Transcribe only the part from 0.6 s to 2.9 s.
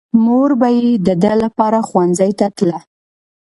يې د ده لپاره ښوونځي ته تله.